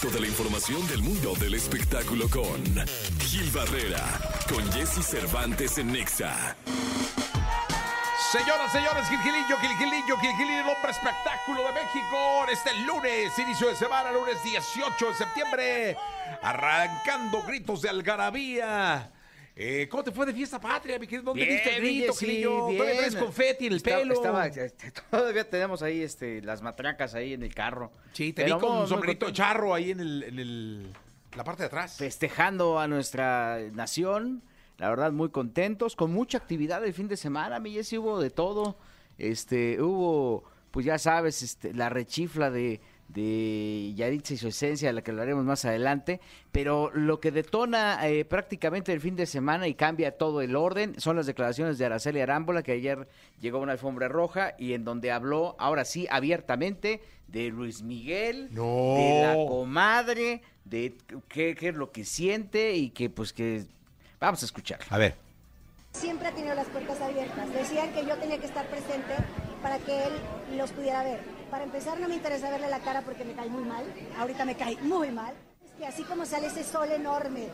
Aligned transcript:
Toda 0.00 0.20
la 0.20 0.28
información 0.28 0.86
del 0.86 1.02
mundo 1.02 1.34
del 1.40 1.54
espectáculo 1.54 2.28
con 2.28 2.62
Gil 3.18 3.50
Barrera, 3.50 4.04
con 4.48 4.64
Jesse 4.72 5.04
Cervantes 5.04 5.76
en 5.78 5.90
Nexa. 5.90 6.54
Señoras, 8.30 8.70
señores, 8.70 9.08
Gilgilillo, 9.08 9.56
Gilgilillo, 9.58 10.16
Gilgilillo, 10.18 10.60
el 10.60 10.68
hombre 10.68 10.92
espectáculo 10.92 11.62
de 11.64 11.72
México. 11.72 12.46
Este 12.48 12.74
lunes, 12.84 13.36
inicio 13.40 13.68
de 13.70 13.74
semana, 13.74 14.12
lunes 14.12 14.40
18 14.44 15.06
de 15.08 15.14
septiembre, 15.14 15.96
arrancando 16.42 17.42
gritos 17.42 17.82
de 17.82 17.88
algarabía. 17.88 19.10
Eh, 19.60 19.88
¿Cómo 19.90 20.04
te 20.04 20.12
fue 20.12 20.24
de 20.24 20.32
fiesta 20.32 20.60
patria, 20.60 21.00
mi 21.00 21.06
querido? 21.08 21.24
¿Dónde 21.24 21.42
Bien, 21.44 21.56
diste 21.56 21.74
el 21.76 21.82
grito, 21.82 22.12
sí, 22.12 22.26
Gilillo? 22.26 22.50
¿Dónde 22.58 22.76
traes 22.94 23.16
confeti 23.16 23.66
en 23.66 23.72
el 23.72 23.76
Estaba- 23.78 23.98
pelo? 23.98 24.14
estaba- 24.14 24.46
este, 24.46 24.92
todavía 25.10 25.50
tenemos 25.50 25.82
ahí 25.82 26.00
este, 26.00 26.40
las 26.42 26.62
matracas 26.62 27.14
ahí 27.16 27.32
en 27.32 27.42
el 27.42 27.52
carro. 27.52 27.90
Sí, 28.12 28.32
te 28.32 28.44
vi 28.44 28.52
con 28.52 28.78
un 28.78 28.86
sombrerito 28.86 29.26
muy 29.26 29.32
charro 29.32 29.74
ahí 29.74 29.90
en, 29.90 29.98
el, 29.98 30.22
en 30.22 30.38
el- 30.38 30.92
la 31.36 31.42
parte 31.42 31.64
de 31.64 31.66
atrás. 31.66 31.96
Festejando 31.96 32.78
a 32.78 32.86
nuestra 32.86 33.58
nación. 33.72 34.42
La 34.76 34.90
verdad, 34.90 35.10
muy 35.10 35.30
contentos. 35.30 35.96
Con 35.96 36.12
mucha 36.12 36.38
actividad 36.38 36.84
el 36.84 36.94
fin 36.94 37.08
de 37.08 37.16
semana. 37.16 37.58
Mi 37.58 37.72
Jessy, 37.72 37.98
hubo 37.98 38.20
de 38.20 38.30
todo. 38.30 38.78
Este, 39.18 39.82
hubo, 39.82 40.44
pues 40.70 40.86
ya 40.86 40.98
sabes, 40.98 41.42
este, 41.42 41.74
la 41.74 41.88
rechifla 41.88 42.50
de, 42.52 42.80
de 43.08 43.92
Yaritza 43.96 44.34
y 44.34 44.36
su 44.36 44.48
esencia, 44.48 44.88
de 44.88 44.92
la 44.92 45.02
que 45.02 45.10
hablaremos 45.10 45.44
más 45.44 45.64
adelante. 45.64 46.20
Pero 46.52 46.90
lo 46.92 47.20
que 47.20 47.30
detona 47.30 48.06
eh, 48.08 48.24
prácticamente 48.24 48.92
el 48.92 49.00
fin 49.00 49.16
de 49.16 49.26
semana 49.26 49.66
y 49.66 49.74
cambia 49.74 50.12
todo 50.16 50.40
el 50.42 50.54
orden 50.56 50.94
son 51.00 51.16
las 51.16 51.26
declaraciones 51.26 51.78
de 51.78 51.86
Araceli 51.86 52.20
Arámbola, 52.20 52.62
que 52.62 52.72
ayer 52.72 53.08
llegó 53.40 53.58
a 53.58 53.62
una 53.62 53.72
alfombra 53.72 54.08
roja 54.08 54.54
y 54.58 54.74
en 54.74 54.84
donde 54.84 55.10
habló, 55.10 55.56
ahora 55.58 55.84
sí, 55.84 56.06
abiertamente, 56.10 57.00
de 57.28 57.48
Luis 57.48 57.82
Miguel, 57.82 58.48
No. 58.52 58.94
de 58.96 59.22
la 59.22 59.34
comadre, 59.46 60.42
de 60.64 60.94
qué, 61.28 61.54
qué 61.54 61.68
es 61.68 61.74
lo 61.74 61.90
que 61.92 62.04
siente 62.04 62.74
y 62.74 62.90
que 62.90 63.10
pues 63.10 63.32
que... 63.32 63.64
Vamos 64.20 64.42
a 64.42 64.46
escuchar. 64.46 64.80
A 64.90 64.98
ver. 64.98 65.14
Siempre 65.92 66.28
ha 66.28 66.32
tenido 66.32 66.54
las 66.54 66.66
puertas 66.68 67.00
abiertas. 67.00 67.52
Decían 67.52 67.92
que 67.92 68.04
yo 68.04 68.16
tenía 68.18 68.38
que 68.38 68.46
estar 68.46 68.66
presente 68.66 69.14
para 69.62 69.78
que 69.78 70.04
él 70.04 70.12
los 70.56 70.70
pudiera 70.72 71.02
ver. 71.02 71.20
Para 71.50 71.64
empezar, 71.64 71.98
no 71.98 72.08
me 72.08 72.14
interesa 72.14 72.50
verle 72.50 72.68
la 72.68 72.80
cara 72.80 73.02
porque 73.02 73.24
me 73.24 73.32
cae 73.32 73.48
muy 73.48 73.64
mal. 73.64 73.84
Ahorita 74.18 74.44
me 74.44 74.54
cae 74.54 74.76
muy 74.82 75.10
mal. 75.10 75.34
Es 75.64 75.72
que 75.72 75.86
así 75.86 76.02
como 76.02 76.26
sale 76.26 76.48
ese 76.48 76.62
sol 76.62 76.90
enorme, 76.90 77.48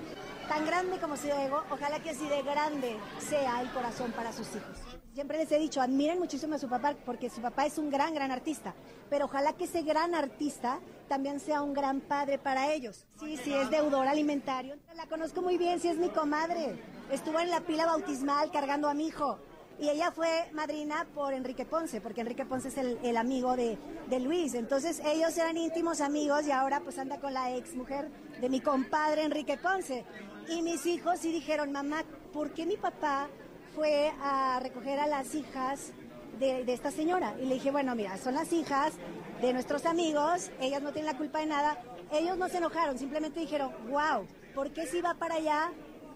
tan 0.49 0.67
grande 0.67 0.99
como 0.99 1.17
su 1.17 1.29
ego, 1.29 1.63
ojalá 1.71 2.01
que 2.01 2.11
así 2.11 2.27
de 2.27 2.43
grande 2.43 2.97
sea 3.19 3.61
el 3.61 3.71
corazón 3.71 4.13
para 4.13 4.33
sus 4.33 4.49
hijos. 4.49 4.79
Siempre 5.15 5.39
les 5.39 5.53
he 5.53 5.59
dicho, 5.61 5.81
admiren 5.81 6.19
muchísimo 6.19 6.57
a 6.57 6.59
su 6.59 6.69
papá 6.69 6.97
porque 7.07 7.31
su 7.31 7.41
papá 7.41 7.67
es 7.67 7.79
un 7.79 7.89
gran, 7.89 8.15
gran 8.15 8.33
artista. 8.33 8.75
Pero 9.09 9.27
ojalá 9.27 9.53
que 9.53 9.65
ese 9.65 9.83
gran 9.83 10.13
artista 10.13 10.81
también 11.09 11.39
sea 11.39 11.63
un 11.63 11.73
gran 11.73 12.01
padre 12.01 12.39
para 12.39 12.73
ellos. 12.73 13.07
Sí, 13.21 13.37
sí, 13.37 13.55
es 13.55 13.71
deudor 13.71 14.09
alimentario. 14.09 14.75
La 14.97 15.07
conozco 15.07 15.41
muy 15.41 15.57
bien, 15.57 15.79
sí 15.79 15.87
es 15.87 15.99
mi 15.99 16.09
comadre. 16.09 16.83
Estuvo 17.13 17.39
en 17.39 17.51
la 17.51 17.61
pila 17.61 17.87
bautismal 17.87 18.51
cargando 18.51 18.89
a 18.89 18.95
mi 18.95 19.07
hijo. 19.07 19.39
Y 19.79 19.89
ella 19.89 20.13
fue 20.13 20.29
madrina 20.53 21.07
por 21.15 21.35
Enrique 21.35 21.65
Ponce, 21.65 22.01
porque 22.01 22.21
Enrique 22.21 22.45
Ponce 22.45 22.69
es 22.69 22.79
el, 22.79 23.17
amigo 23.17 23.57
de, 23.57 23.77
de 24.09 24.21
Luis. 24.21 24.55
Entonces 24.55 25.03
ellos 25.05 25.37
eran 25.37 25.57
íntimos 25.57 26.01
amigos 26.01 26.47
y 26.47 26.53
ahora 26.53 26.81
pues 26.81 26.99
anda 26.99 27.19
con 27.19 27.35
la 27.35 27.55
ex 27.57 27.75
mujer 27.75 28.09
de 28.41 28.49
mi 28.49 28.61
compadre 28.61 29.25
Enrique 29.25 29.57
Ponce. 29.57 30.05
Y 30.49 30.63
mis 30.63 30.87
hijos 30.87 31.19
sí 31.21 31.33
dijeron, 31.33 31.73
mamá, 31.73 32.05
¿por 32.33 32.53
qué 32.53 32.67
mi 32.67 32.77
papá 32.77 33.29
fue 33.75 34.13
a 34.23 34.61
recoger 34.63 35.01
a 35.01 35.07
las 35.07 35.35
hijas 35.35 35.93
de, 36.39 36.65
de 36.65 36.73
esta 36.73 36.91
señora? 36.91 37.35
Y 37.41 37.47
le 37.47 37.55
dije, 37.55 37.73
bueno, 37.73 37.97
mira, 37.97 38.17
son 38.17 38.35
las 38.35 38.53
hijas 38.53 38.95
de 39.41 39.53
nuestros 39.53 39.87
amigos, 39.87 40.51
ellas 40.61 40.83
no 40.83 40.93
tienen 40.93 41.13
la 41.13 41.19
culpa 41.19 41.41
de 41.41 41.47
nada. 41.47 41.83
Ellos 42.13 42.37
no 42.39 42.49
se 42.49 42.59
enojaron, 42.59 42.97
simplemente 42.99 43.41
dijeron, 43.41 43.73
wow, 43.89 44.27
¿por 44.55 44.71
qué 44.73 44.87
si 44.87 45.01
va 45.01 45.15
para 45.15 45.37
allá 45.37 45.73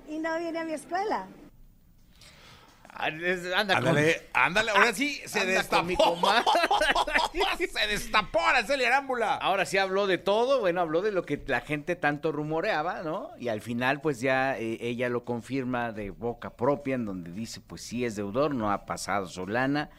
y 0.09 0.19
no 0.19 0.39
viene 0.39 0.61
a 0.61 0.65
mi 0.65 0.75
escuela? 0.75 1.27
Anda 2.99 3.77
Ándale, 3.77 4.23
ándale, 4.33 4.73
ahora 4.73 4.93
sí 4.93 5.21
se 5.25 5.41
anda 5.41 5.53
destapó. 5.53 6.19
se 7.59 7.87
destapó 7.87 8.41
Araceli 8.41 8.85
Arámbula. 8.85 9.37
Ahora 9.37 9.67
sí 9.67 9.79
habló 9.79 10.09
de 10.09 10.19
todo, 10.19 10.59
bueno, 10.59 10.81
habló 10.81 11.01
de 11.01 11.13
lo 11.13 11.23
que 11.23 11.41
la 11.47 11.61
gente 11.61 11.95
tanto 11.95 12.33
rumoreaba, 12.33 13.03
¿no? 13.03 13.31
Y 13.39 13.49
al 13.49 13.61
final, 13.61 14.01
pues 14.01 14.21
ya 14.21 14.59
eh, 14.59 14.79
ella 14.81 15.09
lo 15.09 15.25
confirma 15.25 15.93
de 15.93 16.11
boca 16.11 16.51
propia, 16.51 16.97
en 16.97 17.05
donde 17.05 17.31
dice, 17.31 17.61
pues 17.61 17.83
sí 17.83 18.05
es 18.05 18.17
deudor, 18.17 18.53
no 18.53 18.73
ha 18.73 18.85
pasado 18.85 19.27
su 19.29 19.47
lana, 19.47 19.91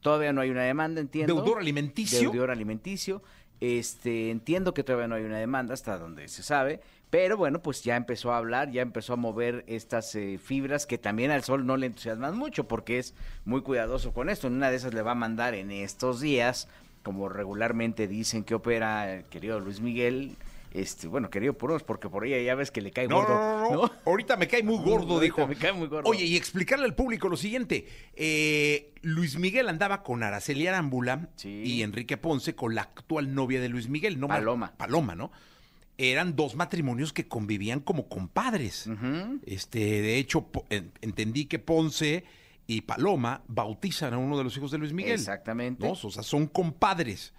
todavía 0.00 0.32
no 0.32 0.40
hay 0.40 0.50
una 0.50 0.64
demanda, 0.64 1.00
entiendo. 1.00 1.36
¿Deudor 1.36 1.60
alimenticio? 1.60 2.32
Deudor 2.32 2.50
alimenticio. 2.50 3.22
Este, 3.60 4.30
entiendo 4.30 4.72
que 4.72 4.84
todavía 4.84 5.08
no 5.08 5.16
hay 5.16 5.24
una 5.24 5.38
demanda 5.38 5.74
hasta 5.74 5.98
donde 5.98 6.28
se 6.28 6.42
sabe, 6.42 6.80
pero 7.10 7.36
bueno, 7.36 7.60
pues 7.60 7.82
ya 7.82 7.96
empezó 7.96 8.32
a 8.32 8.36
hablar, 8.36 8.70
ya 8.70 8.82
empezó 8.82 9.14
a 9.14 9.16
mover 9.16 9.64
estas 9.66 10.14
eh, 10.14 10.38
fibras 10.42 10.86
que 10.86 10.98
también 10.98 11.30
al 11.30 11.42
sol 11.42 11.66
no 11.66 11.76
le 11.76 11.86
entusiasman 11.86 12.36
mucho 12.36 12.68
porque 12.68 12.98
es 12.98 13.14
muy 13.44 13.62
cuidadoso 13.62 14.12
con 14.12 14.28
esto. 14.28 14.46
En 14.46 14.54
una 14.54 14.70
de 14.70 14.76
esas 14.76 14.94
le 14.94 15.02
va 15.02 15.12
a 15.12 15.16
mandar 15.16 15.54
en 15.54 15.70
estos 15.70 16.20
días, 16.20 16.68
como 17.02 17.28
regularmente 17.28 18.06
dicen 18.08 18.44
que 18.44 18.54
opera 18.54 19.12
el 19.14 19.24
querido 19.24 19.58
Luis 19.58 19.80
Miguel, 19.80 20.36
este, 20.72 21.06
bueno, 21.08 21.30
querido 21.30 21.56
por 21.56 21.70
unos, 21.70 21.82
porque 21.82 22.08
por 22.08 22.26
ella 22.26 22.40
ya 22.42 22.54
ves 22.54 22.70
que 22.70 22.80
le 22.80 22.90
cae 22.90 23.08
No, 23.08 23.16
gordo. 23.16 23.34
no, 23.34 23.70
no, 23.70 23.82
no. 23.86 23.92
Ahorita 24.06 24.36
me 24.36 24.48
cae 24.48 24.62
muy 24.62 24.78
gordo, 24.78 25.18
dijo. 25.20 25.46
me 25.46 25.56
cae 25.56 25.72
muy 25.72 25.88
gordo. 25.88 26.08
Oye, 26.08 26.24
y 26.24 26.36
explicarle 26.36 26.84
al 26.84 26.94
público 26.94 27.28
lo 27.28 27.36
siguiente. 27.36 27.86
Eh, 28.14 28.92
Luis 29.02 29.38
Miguel 29.38 29.68
andaba 29.68 30.02
con 30.02 30.22
Araceli 30.22 30.66
Arámbula 30.66 31.28
Sí. 31.36 31.62
y 31.64 31.82
Enrique 31.82 32.16
Ponce 32.16 32.54
con 32.54 32.74
la 32.74 32.82
actual 32.82 33.34
novia 33.34 33.60
de 33.60 33.68
Luis 33.68 33.88
Miguel, 33.88 34.18
¿no? 34.20 34.28
Paloma. 34.28 34.74
Paloma, 34.76 35.14
¿no? 35.14 35.30
Eran 36.00 36.36
dos 36.36 36.54
matrimonios 36.54 37.12
que 37.12 37.26
convivían 37.26 37.80
como 37.80 38.08
compadres. 38.08 38.88
Este, 39.44 39.78
de 39.80 40.18
hecho, 40.18 40.46
entendí 41.00 41.46
que 41.46 41.58
Ponce 41.58 42.24
y 42.68 42.82
Paloma 42.82 43.42
bautizan 43.48 44.12
a 44.14 44.18
uno 44.18 44.38
de 44.38 44.44
los 44.44 44.56
hijos 44.56 44.70
de 44.70 44.78
Luis 44.78 44.92
Miguel. 44.92 45.14
Exactamente. 45.14 45.84
¿no? 45.84 45.92
O 45.94 46.10
sea, 46.10 46.22
son 46.22 46.46
compadres. 46.46 47.32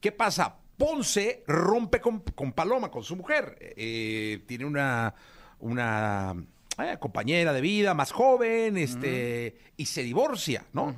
¿Qué 0.00 0.10
pasa? 0.12 0.56
Ponce 0.78 1.42
rompe 1.46 2.00
con, 2.00 2.20
con 2.20 2.52
Paloma, 2.52 2.90
con 2.90 3.02
su 3.02 3.16
mujer. 3.16 3.58
Eh, 3.60 4.44
tiene 4.46 4.64
una, 4.64 5.12
una 5.58 6.34
eh, 6.78 6.96
compañera 7.00 7.52
de 7.52 7.60
vida 7.60 7.92
más 7.92 8.12
joven, 8.12 8.78
este, 8.78 9.58
y 9.76 9.86
se 9.86 10.02
divorcia, 10.04 10.64
¿no? 10.72 10.94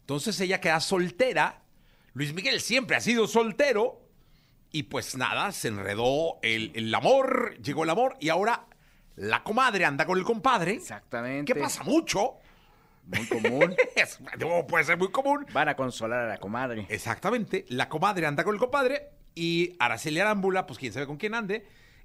Entonces 0.00 0.38
ella 0.40 0.60
queda 0.60 0.78
soltera. 0.80 1.62
Luis 2.12 2.34
Miguel 2.34 2.60
siempre 2.60 2.96
ha 2.96 3.00
sido 3.00 3.26
soltero. 3.26 4.02
Y 4.70 4.82
pues 4.82 5.16
nada, 5.16 5.52
se 5.52 5.68
enredó 5.68 6.38
el, 6.42 6.72
el 6.74 6.94
amor, 6.94 7.56
llegó 7.62 7.84
el 7.84 7.90
amor, 7.90 8.16
y 8.20 8.28
ahora 8.28 8.66
la 9.14 9.42
comadre 9.42 9.86
anda 9.86 10.04
con 10.04 10.18
el 10.18 10.24
compadre. 10.24 10.72
Exactamente. 10.72 11.50
¿Qué 11.54 11.58
pasa? 11.58 11.82
Mucho. 11.84 12.34
Muy 13.06 13.26
común. 13.26 13.74
Es- 13.96 14.20
no, 14.38 14.66
puede 14.66 14.84
ser 14.84 14.98
muy 14.98 15.10
común. 15.10 15.46
Van 15.52 15.68
a 15.68 15.76
consolar 15.76 16.24
a 16.24 16.28
la 16.28 16.38
comadre. 16.38 16.86
Exactamente. 16.88 17.64
La 17.68 17.88
comadre 17.88 18.26
anda 18.26 18.44
con 18.44 18.54
el 18.54 18.60
compadre 18.60 19.10
y 19.34 19.74
Araceli 19.78 20.20
Arámbula, 20.20 20.66
pues 20.66 20.78
quién 20.78 20.92
sabe 20.92 21.06
con 21.06 21.16
quién 21.16 21.34
ande. 21.34 21.64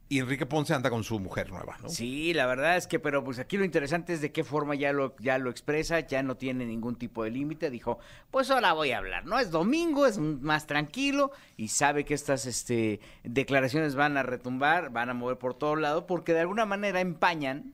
Y 0.09 0.19
Enrique 0.19 0.45
Ponce 0.45 0.73
anda 0.73 0.89
con 0.89 1.05
su 1.05 1.21
mujer 1.21 1.49
nueva, 1.51 1.77
¿no? 1.81 1.87
Sí, 1.87 2.33
la 2.33 2.45
verdad 2.45 2.75
es 2.75 2.85
que, 2.85 2.99
pero 2.99 3.23
pues 3.23 3.39
aquí 3.39 3.55
lo 3.55 3.63
interesante 3.63 4.11
es 4.11 4.19
de 4.19 4.33
qué 4.33 4.43
forma 4.43 4.75
ya 4.75 4.91
lo, 4.91 5.15
ya 5.19 5.37
lo 5.37 5.49
expresa, 5.49 6.01
ya 6.01 6.21
no 6.21 6.35
tiene 6.35 6.65
ningún 6.65 6.97
tipo 6.97 7.23
de 7.23 7.31
límite. 7.31 7.69
Dijo, 7.69 7.97
pues 8.29 8.51
ahora 8.51 8.73
voy 8.73 8.91
a 8.91 8.97
hablar, 8.97 9.25
¿no? 9.25 9.39
Es 9.39 9.51
domingo, 9.51 10.05
es 10.05 10.17
más 10.17 10.67
tranquilo 10.67 11.31
y 11.55 11.69
sabe 11.69 12.03
que 12.03 12.13
estas 12.13 12.45
este, 12.45 12.99
declaraciones 13.23 13.95
van 13.95 14.17
a 14.17 14.23
retumbar, 14.23 14.89
van 14.89 15.09
a 15.09 15.13
mover 15.13 15.37
por 15.37 15.53
todo 15.53 15.77
lado, 15.77 16.05
porque 16.07 16.33
de 16.33 16.41
alguna 16.41 16.65
manera 16.65 16.99
empañan. 16.99 17.73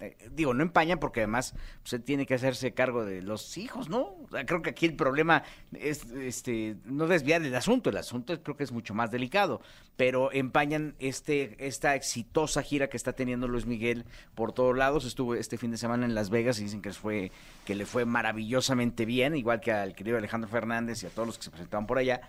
Eh, 0.00 0.16
digo, 0.32 0.54
no 0.54 0.62
empañan 0.62 0.98
porque 0.98 1.20
además 1.20 1.54
pues, 1.82 1.92
él 1.94 2.02
tiene 2.02 2.24
que 2.26 2.34
hacerse 2.34 2.72
cargo 2.72 3.04
de 3.04 3.20
los 3.22 3.58
hijos, 3.58 3.88
¿no? 3.88 4.00
O 4.00 4.28
sea, 4.30 4.46
creo 4.46 4.62
que 4.62 4.70
aquí 4.70 4.86
el 4.86 4.94
problema 4.94 5.42
es 5.72 6.04
este 6.12 6.76
no 6.84 7.06
desviar 7.08 7.42
el 7.42 7.54
asunto, 7.54 7.90
el 7.90 7.96
asunto 7.96 8.32
es- 8.32 8.38
creo 8.42 8.56
que 8.56 8.64
es 8.64 8.70
mucho 8.72 8.94
más 8.94 9.10
delicado, 9.10 9.60
pero 9.96 10.30
empañan 10.32 10.94
este 11.00 11.56
esta 11.66 11.94
exitosa 11.96 12.62
gira 12.62 12.88
que 12.88 12.96
está 12.96 13.12
teniendo 13.12 13.48
Luis 13.48 13.66
Miguel 13.66 14.04
por 14.34 14.52
todos 14.52 14.76
lados. 14.76 15.04
Estuvo 15.04 15.34
este 15.34 15.58
fin 15.58 15.70
de 15.72 15.78
semana 15.78 16.06
en 16.06 16.14
Las 16.14 16.30
Vegas 16.30 16.60
y 16.60 16.64
dicen 16.64 16.80
que 16.82 16.92
fue 16.92 17.32
que 17.64 17.74
le 17.74 17.84
fue 17.84 18.04
maravillosamente 18.04 19.04
bien, 19.04 19.34
igual 19.36 19.60
que 19.60 19.72
al 19.72 19.94
querido 19.94 20.16
Alejandro 20.16 20.48
Fernández 20.48 21.02
y 21.02 21.06
a 21.06 21.10
todos 21.10 21.26
los 21.26 21.38
que 21.38 21.44
se 21.44 21.50
presentaban 21.50 21.86
por 21.88 21.98
allá, 21.98 22.20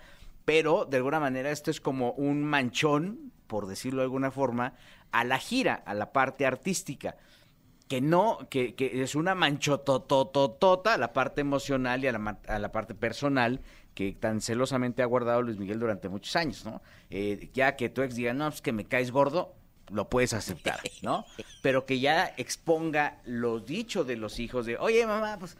pero 0.44 0.86
de 0.86 0.96
alguna 0.96 1.20
manera 1.20 1.50
esto 1.52 1.70
es 1.70 1.80
como 1.80 2.12
un 2.12 2.42
manchón, 2.42 3.30
por 3.46 3.66
decirlo 3.68 4.00
de 4.00 4.04
alguna 4.06 4.30
forma, 4.32 4.74
a 5.12 5.22
la 5.24 5.38
gira, 5.38 5.74
a 5.86 5.94
la 5.94 6.12
parte 6.12 6.46
artística 6.46 7.16
que 7.90 8.00
no, 8.00 8.38
que, 8.50 8.76
que 8.76 9.02
es 9.02 9.16
una 9.16 9.34
manchotototota 9.34 10.94
a 10.94 10.96
la 10.96 11.12
parte 11.12 11.40
emocional 11.40 12.04
y 12.04 12.06
a 12.06 12.12
la, 12.12 12.38
a 12.46 12.60
la 12.60 12.70
parte 12.70 12.94
personal 12.94 13.62
que 13.96 14.12
tan 14.12 14.40
celosamente 14.40 15.02
ha 15.02 15.06
guardado 15.06 15.42
Luis 15.42 15.58
Miguel 15.58 15.80
durante 15.80 16.08
muchos 16.08 16.36
años, 16.36 16.64
¿no? 16.64 16.82
Eh, 17.10 17.50
ya 17.52 17.74
que 17.74 17.88
tu 17.88 18.02
ex 18.02 18.14
diga, 18.14 18.32
no, 18.32 18.48
pues 18.48 18.62
que 18.62 18.70
me 18.70 18.84
caes 18.84 19.10
gordo, 19.10 19.56
lo 19.90 20.08
puedes 20.08 20.34
aceptar, 20.34 20.78
¿no? 21.02 21.26
Pero 21.62 21.84
que 21.84 21.98
ya 21.98 22.32
exponga 22.36 23.18
lo 23.24 23.58
dicho 23.58 24.04
de 24.04 24.16
los 24.16 24.38
hijos 24.38 24.66
de, 24.66 24.78
oye 24.78 25.04
mamá, 25.04 25.36
pues 25.40 25.56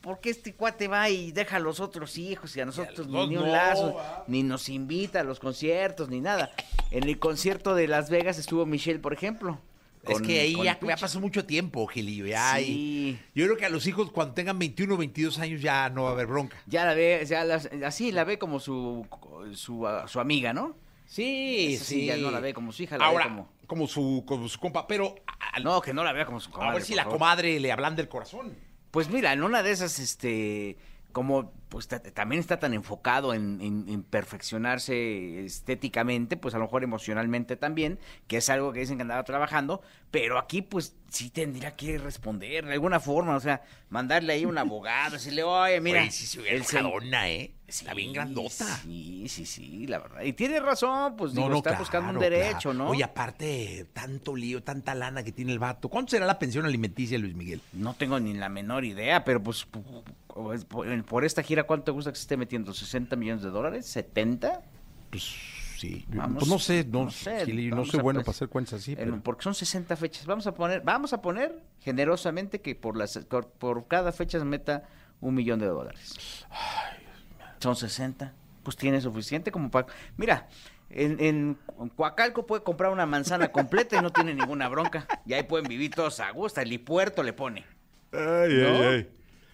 ¿por 0.00 0.20
qué 0.20 0.30
este 0.30 0.54
cuate 0.54 0.88
va 0.88 1.10
y 1.10 1.32
deja 1.32 1.56
a 1.56 1.60
los 1.60 1.80
otros 1.80 2.16
hijos 2.16 2.56
y 2.56 2.62
a 2.62 2.64
nosotros 2.64 3.08
ni, 3.08 3.24
un 3.24 3.34
no, 3.34 3.46
lazo, 3.46 3.96
¿va? 3.96 4.24
ni 4.26 4.42
nos 4.42 4.70
invita 4.70 5.20
a 5.20 5.24
los 5.24 5.38
conciertos, 5.38 6.08
ni 6.08 6.22
nada? 6.22 6.50
En 6.90 7.04
el 7.04 7.18
concierto 7.18 7.74
de 7.74 7.88
Las 7.88 8.08
Vegas 8.08 8.38
estuvo 8.38 8.64
Michelle, 8.64 9.00
por 9.00 9.12
ejemplo. 9.12 9.60
Es 10.08 10.20
que 10.22 10.40
ahí 10.40 10.54
ya, 10.62 10.78
ya 10.80 10.96
pasó 10.96 11.20
mucho 11.20 11.44
tiempo, 11.46 11.86
Gilillo. 11.86 12.26
Ya, 12.26 12.60
y 12.60 12.64
Sí. 12.64 13.18
yo 13.34 13.44
creo 13.46 13.56
que 13.56 13.64
a 13.66 13.68
los 13.70 13.86
hijos 13.86 14.10
cuando 14.10 14.34
tengan 14.34 14.58
21 14.58 14.94
o 14.94 14.96
22 14.98 15.38
años 15.38 15.60
ya 15.62 15.88
no 15.90 16.04
va 16.04 16.10
a 16.10 16.12
haber 16.12 16.26
bronca. 16.26 16.56
Ya 16.66 16.84
la 16.84 16.94
ve, 16.94 17.24
ya 17.28 17.44
las- 17.44 17.70
así 17.84 18.12
la 18.12 18.24
ve 18.24 18.38
como 18.38 18.60
su, 18.60 19.06
su, 19.54 19.86
su 20.06 20.20
amiga, 20.20 20.52
¿no? 20.52 20.76
Sí, 21.06 21.74
Esa 21.74 21.84
sí, 21.84 22.06
ya 22.06 22.16
no 22.16 22.30
la 22.30 22.40
ve 22.40 22.54
como 22.54 22.72
su 22.72 22.82
hija, 22.82 22.96
la 22.98 23.04
ve 23.06 23.10
Ahora, 23.12 23.24
como- 23.28 23.48
como... 23.66 23.86
su, 23.86 24.24
como 24.26 24.48
su 24.48 24.58
compa, 24.58 24.86
pero 24.86 25.14
a, 25.52 25.60
No, 25.60 25.80
que 25.80 25.92
no 25.94 26.02
la 26.04 26.12
vea 26.12 26.26
como 26.26 26.40
su 26.40 26.48
a 26.50 26.52
comadre. 26.52 26.74
ver 26.74 26.82
si 26.84 26.94
la 26.94 27.04
favor. 27.04 27.18
comadre 27.18 27.60
le 27.60 27.70
hablan 27.72 27.94
del 27.96 28.08
corazón. 28.08 28.54
Pues 28.90 29.08
mira, 29.10 29.32
en 29.32 29.42
una 29.42 29.62
de 29.62 29.70
esas, 29.70 29.98
este, 29.98 30.76
como 31.12 31.52
pues 31.74 31.88
ta- 31.88 31.98
también 32.00 32.38
está 32.38 32.60
tan 32.60 32.72
enfocado 32.72 33.34
en, 33.34 33.60
en- 33.60 33.88
en 33.88 34.04
perfeccionarse 34.04 35.44
estéticamente, 35.44 36.36
pues 36.36 36.54
a 36.54 36.58
lo 36.58 36.64
mejor 36.64 36.84
emocionalmente 36.84 37.56
también, 37.56 37.98
que 38.28 38.36
es 38.36 38.48
algo 38.48 38.72
que 38.72 38.78
dicen 38.80 38.96
que 38.96 39.02
andaba 39.02 39.24
trabajando, 39.24 39.82
pero 40.12 40.38
aquí 40.38 40.62
pues 40.62 40.94
sí 41.08 41.30
tendría 41.30 41.74
que 41.74 41.98
responder 41.98 42.64
de 42.64 42.72
alguna 42.74 43.00
forma, 43.00 43.34
o 43.36 43.40
sea, 43.40 43.62
mandarle 43.88 44.32
ahí 44.34 44.44
un 44.44 44.56
abogado, 44.58 45.12
decirle, 45.14 45.42
oye, 45.42 45.80
mira, 45.80 46.02
Oye, 46.02 46.10
sí 46.12 46.26
se 46.26 46.40
hubiera 46.40 46.56
enojadona, 46.56 47.28
¿eh? 47.28 47.54
Está 47.66 47.94
bien 47.94 48.10
Sí, 48.10 48.14
grandota. 48.14 48.76
Sí, 48.82 49.24
sí, 49.28 49.46
sí, 49.46 49.86
la 49.86 49.98
verdad. 49.98 50.22
Y 50.22 50.32
tiene 50.34 50.60
razón, 50.60 51.16
pues 51.16 51.34
digo, 51.34 51.48
está 51.54 51.70
claro, 51.70 51.78
buscando 51.78 52.10
un 52.12 52.18
claro. 52.18 52.30
derecho, 52.36 52.74
¿no? 52.74 52.88
Oye, 52.90 53.02
aparte, 53.02 53.86
tanto 53.92 54.36
lío, 54.36 54.62
tanta 54.62 54.94
lana 54.94 55.22
que 55.24 55.32
tiene 55.32 55.50
el 55.52 55.58
vato. 55.58 55.88
¿Cuánto 55.88 56.10
será 56.10 56.26
la 56.26 56.38
pensión 56.38 56.66
alimenticia, 56.66 57.18
Luis 57.18 57.34
Miguel? 57.34 57.60
No 57.72 57.94
tengo 57.94 58.20
ni 58.20 58.34
la 58.34 58.48
menor 58.48 58.84
idea, 58.84 59.24
pero 59.24 59.42
pues 59.42 59.66
pu- 59.70 59.82
pu- 60.28 60.64
por, 60.66 61.04
por 61.04 61.24
esta 61.24 61.42
gira, 61.42 61.63
¿cuánto 61.66 61.84
te 61.86 61.90
gusta 61.92 62.10
que 62.12 62.16
se 62.16 62.22
esté 62.22 62.36
metiendo? 62.36 62.72
¿60 62.72 63.16
millones 63.16 63.42
de 63.42 63.50
dólares? 63.50 63.96
¿70? 63.96 64.60
Pues 65.10 65.22
sí. 65.78 66.04
Vamos, 66.08 66.38
pues 66.40 66.50
no 66.50 66.58
sé, 66.58 66.84
no, 66.84 67.04
no 67.04 67.10
sé, 67.10 67.46
no 67.70 67.84
soy 67.84 68.00
bueno 68.00 68.20
pres- 68.20 68.24
para 68.24 68.34
hacer 68.36 68.48
cuentas 68.48 68.74
así. 68.74 68.96
Pero- 68.96 69.20
porque 69.22 69.42
son 69.44 69.54
60 69.54 69.96
fechas. 69.96 70.26
Vamos 70.26 70.46
a 70.46 70.54
poner, 70.54 70.80
vamos 70.82 71.12
a 71.12 71.20
poner 71.22 71.60
generosamente 71.80 72.60
que 72.60 72.74
por 72.74 72.96
las 72.96 73.18
por- 73.58 73.86
cada 73.88 74.12
fecha 74.12 74.38
se 74.38 74.44
meta 74.44 74.84
un 75.20 75.34
millón 75.34 75.58
de 75.60 75.66
dólares. 75.66 76.46
Son 77.60 77.76
60. 77.76 78.32
Pues 78.62 78.76
tiene 78.76 79.00
suficiente 79.00 79.50
como 79.52 79.70
para. 79.70 79.86
Mira, 80.16 80.48
en, 80.90 81.20
en 81.20 81.58
Coacalco 81.96 82.46
puede 82.46 82.62
comprar 82.62 82.90
una 82.92 83.04
manzana 83.06 83.48
completa 83.52 83.96
y 83.98 84.00
no 84.02 84.10
tiene 84.10 84.34
ninguna 84.34 84.68
bronca. 84.68 85.06
Y 85.26 85.32
ahí 85.34 85.42
pueden 85.42 85.66
vivir 85.68 85.90
todos 85.94 86.20
a 86.20 86.30
gusto. 86.30 86.60
El 86.60 86.80
puerto 86.80 87.22
le 87.22 87.32
pone. 87.32 87.64
¿no? 88.12 89.04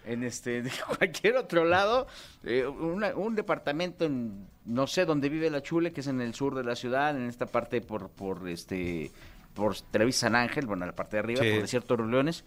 En 0.05 0.23
este, 0.23 0.61
de 0.63 0.71
cualquier 0.97 1.37
otro 1.37 1.63
lado, 1.65 2.07
eh, 2.43 2.65
una- 2.65 3.15
un 3.15 3.35
departamento 3.35 4.05
en, 4.05 4.47
no 4.65 4.87
sé 4.87 5.05
dónde 5.05 5.29
vive 5.29 5.49
la 5.49 5.61
Chule, 5.61 5.91
que 5.93 6.01
es 6.01 6.07
en 6.07 6.21
el 6.21 6.33
sur 6.33 6.55
de 6.55 6.63
la 6.63 6.75
ciudad, 6.75 7.15
en 7.15 7.27
esta 7.27 7.45
parte 7.45 7.81
por, 7.81 8.09
por 8.09 8.47
este, 8.49 9.11
por 9.53 9.75
Televisa 9.79 10.21
San 10.21 10.35
Ángel, 10.35 10.65
bueno, 10.65 10.85
la 10.85 10.93
parte 10.95 11.17
de 11.17 11.19
arriba, 11.19 11.41
Sí. 11.43 11.51
por 11.51 11.61
Desierto 11.61 11.95
de 11.97 12.03
los 12.03 12.11
Leones, 12.11 12.43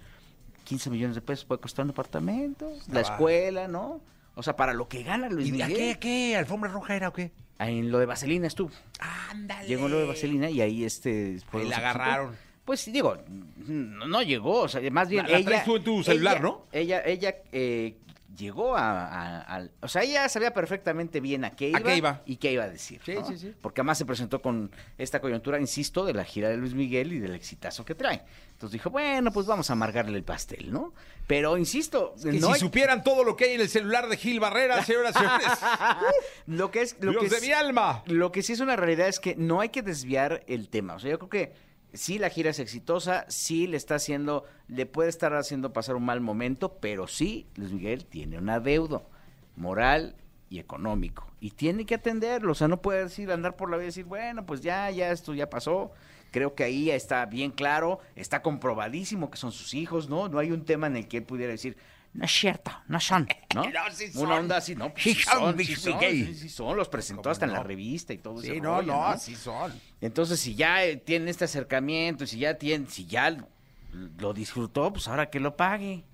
15 0.64 0.90
millones 0.90 1.14
de 1.14 1.20
pesos 1.22 1.44
puede 1.44 1.60
costar 1.60 1.84
un 1.84 1.88
departamento, 1.88 2.72
la 2.90 3.00
Ah, 3.00 3.02
escuela, 3.02 3.68
¿no? 3.68 4.00
O 4.34 4.42
sea, 4.42 4.56
para 4.56 4.72
lo 4.72 4.88
que 4.88 5.02
gana 5.04 5.28
Luis 5.28 5.48
¿Y 5.48 5.52
Miguel. 5.52 5.74
qué, 5.76 5.98
qué? 6.00 6.36
¿Alfombra 6.36 6.70
roja 6.72 6.96
era 6.96 7.08
o 7.08 7.12
qué? 7.12 7.30
En 7.60 7.92
lo 7.92 8.00
de 8.00 8.06
Vaselina 8.06 8.48
estuvo. 8.48 8.70
Ándale. 9.30 9.68
Llegó 9.68 9.88
lo 9.88 9.98
de 9.98 10.06
Vaselina 10.08 10.50
y 10.50 10.60
ahí 10.60 10.84
este... 10.84 11.38
los 11.52 11.68
la 11.68 11.76
agarraron. 11.76 12.34
Pues 12.64 12.90
digo, 12.90 13.19
no, 13.66 14.06
no 14.06 14.22
llegó, 14.22 14.62
o 14.62 14.69
sea, 14.69 14.81
más 14.90 15.08
bien 15.08 15.25
La- 15.26 15.32
la 15.32 15.38
ella... 15.38 15.46
traes 15.49 15.64
tú 15.64 15.76
en 15.76 15.84
tu 15.84 16.02
celular, 16.02 16.37
ella- 16.37 16.43
¿no? 16.43 16.66
Ella, 16.72 17.02
ella 17.05 17.34
eh, 17.52 17.96
llegó 18.37 18.75
a, 18.76 19.40
a- 19.43 19.69
O 19.82 19.88
sea, 19.88 20.02
ella 20.02 20.28
sabía 20.31 20.52
perfectamente 20.55 21.20
bien 21.20 21.44
a 21.44 21.50
qué 21.55 21.66
¿A 21.66 21.69
iba, 21.69 21.81
qué 21.82 21.96
iba? 21.96 22.22
y 22.25 22.37
qué 22.37 22.52
iba 22.52 22.64
a 22.64 22.69
decir. 22.70 23.00
Sí, 23.05 23.14
¿no? 23.14 23.26
sí, 23.28 23.37
sí. 23.38 23.52
Porque 23.61 23.82
además 23.82 23.99
se 23.99 24.06
presentó 24.06 24.40
con 24.40 24.70
esta 24.96 25.20
coyuntura, 25.20 25.61
insisto, 25.61 26.05
de 26.06 26.14
la 26.14 26.25
gira 26.25 26.49
de 26.49 26.56
Luis 26.56 26.72
Miguel 26.75 27.12
y 27.12 27.19
del 27.19 27.34
exitazo 27.34 27.84
que 27.84 27.94
trae. 27.94 28.22
Entonces 28.52 28.72
dijo, 28.72 28.88
bueno, 28.90 29.31
pues 29.31 29.46
vamos 29.46 29.69
a 29.69 29.75
amargarle 29.75 30.17
el 30.17 30.25
pastel, 30.25 30.72
¿no? 30.72 30.94
Pero, 31.26 31.58
insisto, 31.58 32.14
Que 32.22 32.32
no 32.32 32.46
si 32.49 32.52
hay- 32.55 32.60
supieran 32.60 33.05
todo 33.05 33.25
lo 33.25 33.37
que 33.37 33.44
hay 33.44 33.55
en 33.55 33.60
el 33.60 33.69
celular 33.69 34.08
de 34.08 34.17
Gil 34.17 34.40
Barrera, 34.40 34.82
señoras 34.82 35.14
y 35.14 35.19
señores. 35.19 35.49
lo 36.46 36.70
que 36.70 36.81
es... 36.82 36.96
Lo 37.00 37.10
Dios 37.10 37.25
que 37.25 37.28
de 37.31 37.37
es- 37.37 37.43
mi 37.43 37.52
alma. 37.52 38.02
Lo 38.06 38.32
que 38.32 38.43
sí 38.43 38.55
es 38.55 38.60
una 38.60 38.75
realidad 38.75 39.06
es 39.08 39.20
que 39.20 39.37
no 39.37 39.60
hay 39.60 39.69
que 39.69 39.82
desviar 39.82 40.43
el 40.46 40.70
tema. 40.70 40.94
O 40.94 40.99
sea, 40.99 41.10
yo 41.10 41.19
creo 41.19 41.28
que 41.31 41.73
sí 41.94 42.19
la 42.19 42.29
gira 42.29 42.50
es 42.50 42.58
exitosa, 42.58 43.25
sí 43.29 43.67
le 43.67 43.76
está 43.76 43.94
haciendo, 43.94 44.44
le 44.69 44.87
puede 44.87 45.08
estar 45.08 45.35
haciendo 45.35 45.73
pasar 45.73 45.96
un 45.96 46.05
mal 46.05 46.20
momento, 46.20 46.75
pero 46.81 47.06
sí, 47.06 47.46
Luis 47.56 47.73
Miguel 47.73 48.05
tiene 48.05 48.38
un 48.38 48.50
adeudo 48.50 49.08
moral 49.56 50.17
y 50.50 50.58
económico. 50.58 51.26
Y 51.41 51.50
tiene 51.50 51.87
que 51.87 51.96
atenderlo. 51.96 52.52
O 52.52 52.55
sea, 52.55 52.69
no 52.69 52.81
puede 52.81 53.05
decir, 53.05 53.31
andar 53.31 53.56
por 53.56 53.70
la 53.70 53.76
vida 53.76 53.85
y 53.85 53.88
decir, 53.88 54.05
bueno, 54.05 54.46
pues 54.46 54.61
ya, 54.61 54.91
ya, 54.91 55.11
esto 55.11 55.35
ya 55.35 55.50
pasó. 55.50 55.93
Creo 56.31 56.55
que 56.55 56.64
ahí 56.64 56.91
está 56.91 57.26
bien 57.26 57.50
claro, 57.50 58.00
está 58.17 58.43
comprobadísimo 58.43 59.31
que 59.31 59.37
son 59.37 59.52
sus 59.52 59.73
hijos, 59.75 60.08
¿no? 60.08 60.29
No 60.29 60.38
hay 60.38 60.50
un 60.50 60.64
tema 60.64 60.88
en 60.88 60.96
el 60.96 61.08
que 61.08 61.19
él 61.19 61.23
pudiera 61.23 61.52
decir, 61.52 61.76
no 62.14 62.25
es 62.25 62.32
cierto, 62.32 62.70
no 62.88 62.99
son, 63.00 63.28
¿no? 63.55 63.64
No, 63.70 63.70
sí 63.93 64.11
Una 64.14 64.37
onda 64.37 64.56
así, 64.58 64.75
no, 64.75 64.90
pues 64.90 65.02
Sí 65.05 65.14
sí 65.14 65.22
son, 65.22 65.38
son, 65.40 65.58
sí 65.58 65.75
son, 65.76 66.00
sí, 66.00 66.49
sí 66.49 66.62
los 66.75 66.88
presentó 66.88 67.22
¿Cómo 67.22 67.32
hasta 67.32 67.44
en 67.44 67.52
la 67.52 67.62
revista 67.62 68.12
y 68.12 68.19
todo 68.19 68.40
Sí, 68.40 68.50
ese 68.50 68.61
no, 68.61 68.76
rollo, 68.76 68.93
no, 68.93 69.11
¿no? 69.11 69.19
sí 69.19 69.34
son. 69.37 69.72
Entonces, 70.00 70.40
si 70.40 70.55
ya 70.55 70.84
eh, 70.84 70.96
tiene 70.96 71.31
este 71.31 71.44
acercamiento, 71.44 72.26
si 72.26 72.38
ya 72.38 72.55
tiene, 72.55 72.87
si 72.88 73.06
ya 73.06 73.31
lo- 73.31 73.49
lo 74.19 74.32
disfrutó, 74.32 74.93
pues 74.93 75.06
ahora 75.08 75.28
que 75.31 75.40
lo 75.40 75.56
pague. 75.56 76.05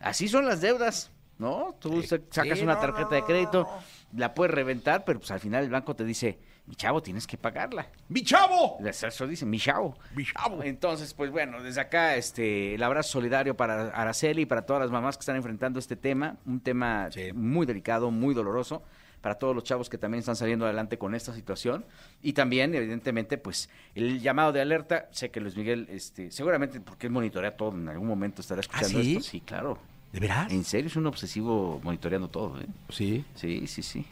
Así 0.00 0.28
son 0.28 0.46
las 0.46 0.60
deudas, 0.60 1.10
¿no? 1.38 1.74
Tú 1.80 2.02
Sí. 2.02 2.08
sa- 2.08 2.20
sacas 2.30 2.58
Sí, 2.58 2.64
una 2.64 2.78
tarjeta 2.78 3.08
no, 3.10 3.14
de 3.16 3.24
crédito, 3.24 3.62
no. 3.62 3.82
La 4.14 4.34
puedes 4.34 4.54
reventar, 4.54 5.04
pero 5.04 5.18
pues 5.18 5.30
al 5.30 5.40
final 5.40 5.64
el 5.64 5.70
banco 5.70 5.94
te 5.96 6.04
dice, 6.04 6.38
mi 6.66 6.74
chavo, 6.74 7.02
tienes 7.02 7.26
que 7.26 7.36
pagarla. 7.36 7.88
¡Mi 8.08 8.22
chavo! 8.22 8.78
Eso 8.84 9.26
dice, 9.26 9.46
mi 9.46 9.58
chavo. 9.58 9.96
¡Mi 10.14 10.24
chavo! 10.24 10.62
Entonces, 10.62 11.14
pues 11.14 11.30
bueno, 11.30 11.62
desde 11.62 11.80
acá 11.80 12.16
este 12.16 12.74
el 12.74 12.82
abrazo 12.82 13.10
solidario 13.10 13.56
para 13.56 13.88
Araceli 13.88 14.42
y 14.42 14.46
para 14.46 14.62
todas 14.62 14.80
las 14.82 14.90
mamás 14.90 15.16
que 15.16 15.20
están 15.20 15.36
enfrentando 15.36 15.78
este 15.78 15.96
tema, 15.96 16.36
un 16.46 16.60
tema 16.60 17.08
Sí. 17.10 17.32
muy 17.32 17.66
delicado, 17.66 18.10
muy 18.10 18.34
doloroso 18.34 18.82
para 19.20 19.36
todos 19.36 19.54
los 19.54 19.64
chavos 19.64 19.88
que 19.88 19.98
también 19.98 20.20
están 20.20 20.36
saliendo 20.36 20.66
adelante 20.66 20.98
con 20.98 21.14
esta 21.14 21.32
situación 21.34 21.84
y 22.22 22.32
también 22.34 22.74
evidentemente 22.74 23.38
pues 23.38 23.68
el 23.94 24.20
llamado 24.20 24.52
de 24.52 24.60
alerta, 24.60 25.08
sé 25.10 25.30
que 25.30 25.40
Luis 25.40 25.56
Miguel 25.56 25.88
este 25.90 26.30
seguramente 26.30 26.80
porque 26.80 27.06
él 27.08 27.12
monitorea 27.12 27.56
todo, 27.56 27.74
en 27.76 27.88
algún 27.88 28.06
momento 28.06 28.40
estará 28.40 28.60
escuchando 28.60 28.98
¿Ah, 28.98 29.02
sí? 29.02 29.16
esto, 29.16 29.28
sí, 29.28 29.40
claro. 29.40 29.78
¿De 30.16 30.20
veras? 30.20 30.50
En 30.50 30.64
serio 30.64 30.86
es 30.86 30.96
un 30.96 31.06
obsesivo 31.06 31.78
monitoreando 31.84 32.28
todo, 32.30 32.58
¿eh? 32.58 32.64
Sí. 32.88 33.22
Sí, 33.34 33.66
sí, 33.66 33.82
sí. 33.82 34.06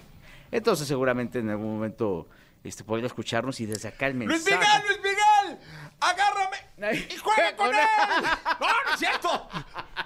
Entonces 0.50 0.86
seguramente 0.86 1.38
en 1.38 1.48
algún 1.48 1.72
momento 1.76 2.28
este 2.62 2.84
podría 2.84 3.06
escucharnos 3.06 3.58
y 3.60 3.64
desde 3.64 3.88
acá 3.88 4.08
el 4.08 4.18
¡Luis 4.18 4.44
mensaje 4.44 4.58
Miguel, 4.58 4.82
Luis 4.86 4.98
Miguel! 4.98 5.58
¡Agárrame! 6.00 7.06
¡Y 7.10 7.16
juega 7.16 7.56
con 7.56 7.68
él! 7.68 7.80
¡No, 8.60 8.66
no 8.66 8.92
es 8.92 8.98
cierto! 8.98 9.48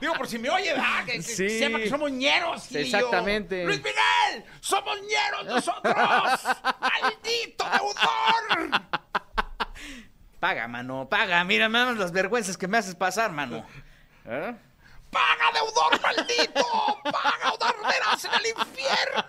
Digo, 0.01 0.15
por 0.15 0.29
si 0.29 0.39
me 0.39 0.49
oye, 0.51 0.71
¿verdad? 0.73 1.05
Que, 1.05 1.13
que 1.15 1.23
Sí. 1.23 1.59
sepa 1.59 1.79
que 1.79 1.89
somos 1.89 2.13
ñeros. 2.13 2.73
Exactamente. 2.77 3.65
¡Luis 3.65 3.79
Miguel! 3.79 4.45
¡Somos 4.61 4.99
ñeros 5.03 5.47
nosotros! 5.47 5.95
¡Maldito 6.81 7.65
deudor! 7.73 8.81
Paga, 10.39 10.69
mano, 10.69 11.09
paga. 11.09 11.43
Mira, 11.43 11.69
mano, 11.69 11.95
las 11.95 12.13
vergüenzas 12.13 12.57
que 12.57 12.69
me 12.69 12.79
haces 12.79 12.95
pasar, 12.95 13.33
mano. 13.33 13.67
¿Eh? 14.27 14.55
¡Paga, 15.11 15.53
deudor 15.55 16.01
maldito! 16.03 16.65
¡Paga 17.05 17.53
o 17.53 17.65
arderás 17.65 18.25
en 18.25 18.31
el 18.35 18.47
infierno! 18.59 19.25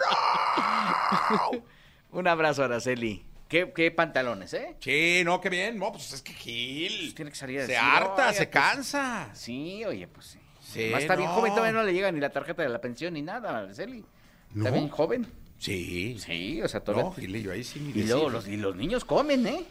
Un 2.11 2.27
abrazo, 2.27 2.63
Araceli. 2.63 3.25
¿Qué, 3.47 3.71
qué 3.73 3.89
pantalones, 3.91 4.53
¿eh? 4.53 4.75
Sí, 4.79 5.21
no, 5.25 5.41
qué 5.41 5.49
bien. 5.49 5.79
No, 5.79 5.91
pues 5.91 6.13
es 6.13 6.21
que 6.21 6.33
Gil. 6.33 7.15
Tiene 7.15 7.31
que 7.31 7.37
salir 7.37 7.59
a 7.59 7.65
Se 7.65 7.71
decir, 7.71 7.83
harta, 7.83 8.11
"Oiga, 8.27 8.33
se 8.33 8.47
pues, 8.47 8.63
cansa. 8.63 9.29
Sí, 9.33 9.83
oye, 9.85 10.07
pues 10.07 10.27
sí. 10.27 10.39
Sí, 10.61 10.81
Además, 10.83 11.01
está 11.01 11.15
bien 11.15 11.29
joven, 11.31 11.51
todavía 11.53 11.71
no 11.71 11.83
le 11.83 11.93
llega 11.93 12.11
ni 12.11 12.19
la 12.19 12.29
tarjeta 12.29 12.61
de 12.61 12.69
la 12.69 12.79
pensión 12.79 13.13
ni 13.15 13.23
nada, 13.23 13.57
Araceli. 13.57 14.05
Está 14.55 14.69
¿No? 14.69 14.71
bien 14.71 14.89
joven. 14.89 15.27
Sí. 15.57 16.17
Sí, 16.19 16.61
o 16.61 16.67
sea, 16.67 16.79
todavía. 16.81 17.05
No, 17.05 17.11
Gilillo, 17.15 17.51
ahí 17.51 17.63
sí. 17.63 17.79
ni 17.79 18.01
y 18.01 18.05
luego 18.05 18.29
los, 18.29 18.47
y 18.47 18.55
los 18.57 18.75
niños 18.75 19.03
comen, 19.03 19.47
¿eh? 19.47 19.65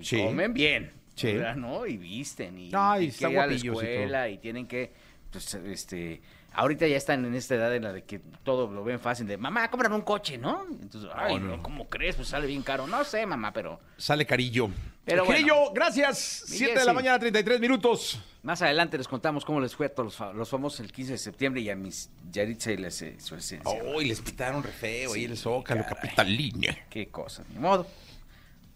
Sí. 0.00 0.24
Comen 0.24 0.54
bien. 0.54 0.92
Sí. 1.18 1.32
¿verdad? 1.34 1.56
¿no? 1.56 1.86
Y 1.86 1.96
visten. 1.96 2.58
Y, 2.58 2.70
No, 2.70 3.00
y 3.00 3.06
y 3.06 3.10
que 3.12 3.30
ir 3.30 3.38
a 3.38 3.46
la 3.46 3.52
y 3.52 3.56
escuela 3.56 4.28
y, 4.28 4.38
tienen 4.38 4.66
que. 4.66 4.92
Pues, 5.30 5.54
este. 5.54 6.20
Ahorita 6.52 6.86
ya 6.88 6.96
están 6.96 7.24
en 7.24 7.34
esta 7.34 7.54
edad 7.54 7.74
en 7.74 7.84
la 7.84 7.92
de 7.92 8.02
que 8.04 8.20
todo 8.42 8.72
lo 8.72 8.82
ven 8.82 8.98
fácil, 8.98 9.26
de 9.26 9.36
mamá, 9.36 9.70
cómprame 9.70 9.94
un 9.94 10.02
coche, 10.02 10.38
¿no? 10.38 10.66
Entonces, 10.68 11.10
ay, 11.14 11.38
no. 11.38 11.56
no, 11.56 11.62
¿cómo 11.62 11.88
crees? 11.88 12.16
Pues 12.16 12.28
sale 12.28 12.46
bien 12.46 12.62
caro. 12.62 12.86
No 12.86 13.04
sé, 13.04 13.26
mamá, 13.26 13.52
pero 13.52 13.78
Sale 13.96 14.24
carillo. 14.26 14.70
Pero 15.04 15.24
bueno. 15.24 15.70
gracias. 15.72 16.18
7 16.46 16.78
de 16.78 16.84
la 16.84 16.92
mañana, 16.92 17.18
33 17.18 17.60
minutos. 17.60 18.20
más 18.42 18.60
adelante 18.60 18.98
les 18.98 19.08
contamos 19.08 19.44
cómo 19.44 19.60
les 19.60 19.74
fue 19.74 19.86
a 19.86 19.88
todos 19.94 20.18
los, 20.18 20.34
los 20.34 20.48
famosos 20.48 20.80
el 20.80 20.92
15 20.92 21.12
de 21.12 21.18
septiembre 21.18 21.60
y 21.62 21.70
a 21.70 21.76
mis 21.76 22.10
Yaritza 22.30 22.72
y 22.72 22.76
les, 22.76 23.02
eh, 23.02 23.16
su 23.18 23.34
esencia. 23.34 23.80
Uy, 23.94 24.06
les 24.06 24.20
pitaron 24.20 24.62
re 24.62 24.72
feo 24.72 25.14
Sí, 25.14 25.24
el 25.24 25.36
Zócalo, 25.36 25.84
capitalina. 25.86 26.76
Qué 26.90 27.08
cosa, 27.08 27.44
ni 27.52 27.58
modo. 27.58 27.86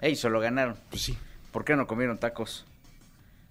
Ellos 0.01 0.21
se 0.21 0.31
lo 0.31 0.41
ganaron. 0.41 0.77
Pues 0.89 1.03
sí. 1.03 1.17
¿Por 1.53 1.65
qué 1.65 1.77
no 1.77 1.87
comieron 1.87 2.19
tacos? 2.19 2.65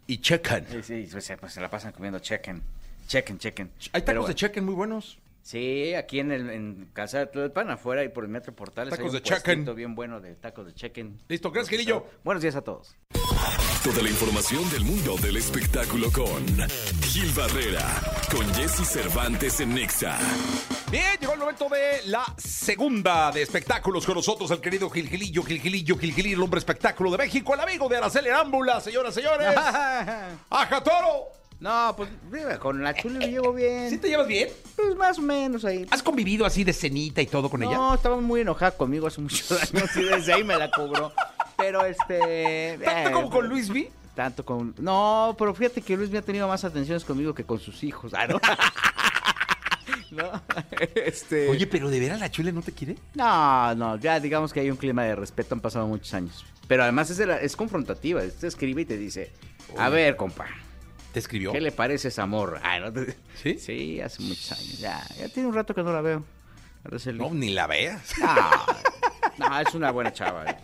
Y 0.08 0.18
checan. 0.18 0.66
Sí, 0.70 0.82
sí, 0.84 1.08
pues, 1.12 1.24
se- 1.24 1.38
pues 1.38 1.54
se 1.54 1.62
la 1.62 1.70
pasan 1.70 1.94
comiendo 1.94 2.20
chicken. 2.20 2.62
Chequen, 3.08 3.38
chequen. 3.40 3.72
Hay 3.94 4.02
Pero 4.02 4.20
tacos 4.22 4.28
de 4.30 4.36
chequen 4.36 4.66
muy 4.66 4.74
buenos. 4.74 5.18
Sí, 5.44 5.94
aquí 5.96 6.20
en, 6.20 6.32
el, 6.32 6.50
en 6.52 6.90
Casa 6.94 7.20
de 7.20 7.26
Todo 7.28 7.44
el 7.46 7.52
Pan, 7.52 7.70
afuera 7.72 8.04
y 8.04 8.10
por 8.10 8.24
el 8.24 8.30
Metro 8.30 8.54
Portales. 8.54 8.92
Tacos 8.92 9.06
hay 9.06 9.10
un 9.10 9.16
de 9.16 9.22
chequen. 9.24 9.76
bien 9.76 9.96
bueno 9.96 10.20
de 10.22 10.36
tacos 10.36 10.66
de 10.68 10.74
chequen. 10.74 11.18
Listo, 11.28 11.52
gracias, 11.52 11.70
Gilillo. 11.70 12.06
Buenos 12.24 12.42
días 12.44 12.56
a 12.56 12.62
todos. 12.62 12.96
Toda 13.84 14.04
la 14.04 14.10
información 14.10 14.70
del 14.70 14.84
mundo 14.84 15.16
del 15.18 15.38
espectáculo 15.38 16.12
con 16.12 16.46
Gil 17.02 17.32
Barrera, 17.36 17.88
con 18.32 18.46
Jesse 18.54 18.86
Cervantes 18.88 19.60
en 19.60 19.74
Nexa. 19.74 20.20
Bien, 20.92 21.18
momento 21.52 21.76
de 21.76 22.10
la 22.10 22.24
segunda 22.38 23.30
de 23.32 23.42
espectáculos 23.42 24.06
con 24.06 24.16
nosotros, 24.16 24.50
el 24.52 24.62
querido 24.62 24.90
Gilgilillo, 24.90 25.44
Gilgilillo, 25.44 25.98
Gilgilillo, 25.98 26.38
el 26.38 26.44
hombre 26.44 26.60
espectáculo 26.60 27.12
de 27.12 27.18
México, 27.18 27.54
el 27.54 27.60
amigo 27.60 27.90
de 27.90 27.98
Araceli 27.98 28.30
Arámbula, 28.30 28.80
señoras, 28.80 29.14
señores. 29.14 29.48
¡Aja 30.50 30.84
Toro! 30.84 31.26
No, 31.60 31.94
pues 31.98 32.10
mira, 32.32 32.58
con 32.58 32.82
la 32.82 32.94
chule 32.94 33.20
me 33.20 33.28
llevo 33.28 33.52
bien. 33.52 33.90
¿Sí 33.90 33.98
te 33.98 34.08
llevas 34.08 34.28
bien? 34.28 34.50
Pues 34.78 34.96
más 34.96 35.20
o 35.20 35.22
menos 35.22 35.66
ahí. 35.66 35.86
¿Has 35.92 36.02
convivido 36.02 36.46
así 36.46 36.64
de 36.64 36.72
cenita 36.72 37.22
y 37.22 37.28
todo 37.28 37.50
con 37.50 37.62
ella? 37.64 37.76
No, 37.76 37.96
estaba 37.96 38.16
muy 38.22 38.42
enojada 38.42 38.72
conmigo 38.72 39.08
hace 39.08 39.20
muchos 39.20 39.52
años 39.74 39.90
y 39.98 40.04
desde 40.04 40.34
ahí 40.34 40.46
me 40.46 40.56
la 40.56 40.72
cobró. 40.72 41.12
Pero 41.58 41.86
este. 41.86 42.80
¿Tanto 42.84 43.10
eh, 43.10 43.12
como 43.12 43.30
con 43.30 43.48
Luis 43.48 43.70
V? 43.70 43.92
Tanto 44.16 44.46
con. 44.46 44.74
No, 44.80 45.36
pero 45.38 45.54
fíjate 45.54 45.82
que 45.82 45.98
Luis 45.98 46.10
me 46.10 46.18
ha 46.18 46.22
tenido 46.22 46.48
más 46.48 46.64
atenciones 46.64 47.04
conmigo 47.04 47.34
que 47.34 47.44
con 47.44 47.60
sus 47.60 47.84
hijos. 47.84 48.14
Ah, 48.14 48.26
¿no? 48.26 48.40
no, 50.12 50.42
este. 50.96 51.50
Oye, 51.50 51.68
pero 51.68 51.90
¿de 51.90 52.00
veras 52.00 52.20
la 52.20 52.30
chule 52.30 52.52
no 52.52 52.62
te 52.62 52.72
quiere? 52.72 52.96
No, 53.16 53.74
no, 53.76 53.98
ya 53.98 54.20
digamos 54.20 54.54
que 54.54 54.60
hay 54.60 54.70
un 54.72 54.78
clima 54.78 55.04
de 55.04 55.16
respeto, 55.16 55.56
han 55.56 55.62
pasado 55.62 55.88
muchos 55.88 56.14
años. 56.14 56.46
Pero 56.68 56.84
además 56.84 57.10
es, 57.10 57.18
de 57.18 57.26
la- 57.26 57.38
es 57.42 57.56
confrontativa, 57.56 58.22
te 58.22 58.48
escribe 58.48 58.82
y 58.82 58.86
te 58.86 58.98
dice, 58.98 59.32
a 59.78 59.88
Oye. 59.88 59.96
ver, 59.96 60.16
compa, 60.16 60.48
¿Te 61.14 61.20
escribió? 61.20 61.52
¿qué 61.52 61.60
le 61.60 61.72
parece 61.74 62.08
esa 62.08 62.26
morra? 62.26 62.62
Ah, 62.64 62.80
¿no? 62.80 62.94
¿Sí? 63.42 63.58
Sí, 63.60 64.00
hace 64.00 64.22
muchos 64.24 64.52
años, 64.54 64.80
ya, 64.80 65.06
ya 65.20 65.28
tiene 65.30 65.50
un 65.50 65.56
rato 65.56 65.74
que 65.76 65.84
no 65.84 65.92
la 65.92 66.02
veo. 66.02 66.24
No, 67.14 67.30
ni 67.34 67.50
la 67.50 67.68
veas. 67.68 68.14
No, 68.20 69.48
no, 69.50 69.60
es 69.60 69.76
una 69.76 69.92
buena 69.92 70.12
chava. 70.12 70.46
eh. 70.50 70.58